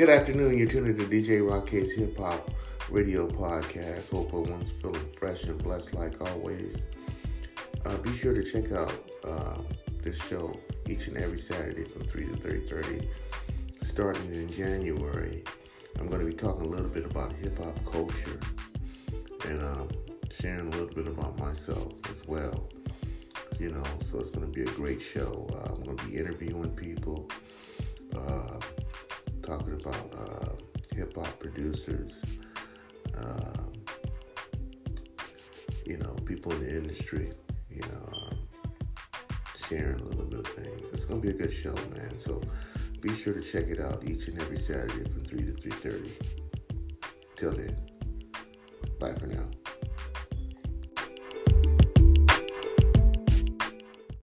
[0.00, 0.56] Good afternoon.
[0.56, 2.50] You're tuning to DJ Rocket's Hip Hop
[2.88, 4.12] Radio Podcast.
[4.12, 6.86] Hope everyone's feeling fresh and blessed like always.
[7.84, 8.94] Uh, be sure to check out
[9.24, 9.58] uh,
[10.02, 10.58] this show
[10.88, 13.08] each and every Saturday from 3 to 3.30.
[13.82, 15.44] Starting in January,
[15.98, 18.40] I'm going to be talking a little bit about hip hop culture
[19.50, 19.90] and um,
[20.30, 22.70] sharing a little bit about myself as well.
[23.58, 25.46] You know, so it's going to be a great show.
[25.52, 27.28] Uh, I'm going to be interviewing people,
[29.50, 32.22] talking about uh, hip hop producers,
[33.18, 33.72] um,
[35.84, 37.32] you know, people in the industry,
[37.68, 38.38] you know, um,
[39.56, 40.88] sharing a little bit of things.
[40.92, 42.16] It's to be a good show, man.
[42.18, 42.40] So
[43.00, 46.10] be sure to check it out each and every Saturday from 3 to 3.30.
[47.34, 47.76] Till then,
[49.00, 49.59] bye for now.